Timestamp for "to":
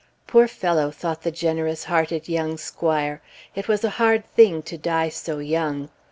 4.63-4.75